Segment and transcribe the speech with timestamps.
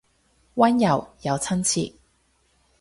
[0.55, 1.93] 溫柔又親切